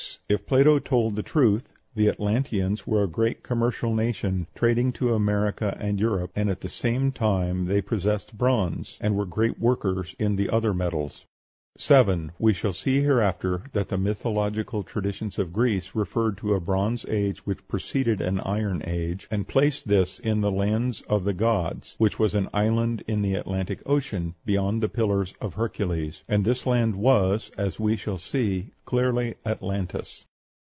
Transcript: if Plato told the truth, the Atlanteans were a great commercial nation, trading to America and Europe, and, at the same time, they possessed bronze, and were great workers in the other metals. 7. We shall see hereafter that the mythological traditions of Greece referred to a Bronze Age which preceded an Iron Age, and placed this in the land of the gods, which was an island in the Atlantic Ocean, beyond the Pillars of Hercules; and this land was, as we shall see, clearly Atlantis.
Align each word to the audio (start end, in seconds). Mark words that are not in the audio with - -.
if 0.29 0.45
Plato 0.45 0.79
told 0.79 1.17
the 1.17 1.23
truth, 1.23 1.67
the 1.93 2.07
Atlanteans 2.07 2.87
were 2.87 3.03
a 3.03 3.07
great 3.09 3.43
commercial 3.43 3.93
nation, 3.93 4.47
trading 4.55 4.93
to 4.93 5.13
America 5.13 5.75
and 5.77 5.99
Europe, 5.99 6.31
and, 6.37 6.49
at 6.49 6.61
the 6.61 6.69
same 6.69 7.11
time, 7.11 7.65
they 7.65 7.81
possessed 7.81 8.37
bronze, 8.37 8.97
and 9.01 9.17
were 9.17 9.25
great 9.25 9.59
workers 9.59 10.15
in 10.17 10.37
the 10.37 10.49
other 10.49 10.73
metals. 10.73 11.25
7. 11.77 12.33
We 12.37 12.51
shall 12.53 12.73
see 12.73 12.99
hereafter 13.01 13.63
that 13.71 13.87
the 13.87 13.97
mythological 13.97 14.83
traditions 14.83 15.39
of 15.39 15.53
Greece 15.53 15.95
referred 15.95 16.37
to 16.39 16.53
a 16.53 16.59
Bronze 16.59 17.05
Age 17.07 17.39
which 17.45 17.65
preceded 17.69 18.19
an 18.21 18.41
Iron 18.41 18.83
Age, 18.85 19.25
and 19.31 19.47
placed 19.47 19.87
this 19.87 20.19
in 20.19 20.41
the 20.41 20.51
land 20.51 21.01
of 21.07 21.23
the 21.23 21.33
gods, 21.33 21.95
which 21.97 22.19
was 22.19 22.35
an 22.35 22.49
island 22.53 23.03
in 23.07 23.21
the 23.21 23.35
Atlantic 23.35 23.79
Ocean, 23.85 24.35
beyond 24.45 24.83
the 24.83 24.89
Pillars 24.89 25.33
of 25.39 25.53
Hercules; 25.53 26.23
and 26.27 26.43
this 26.43 26.65
land 26.67 26.95
was, 26.97 27.49
as 27.57 27.79
we 27.79 27.95
shall 27.95 28.17
see, 28.17 28.71
clearly 28.83 29.35
Atlantis. 29.45 30.25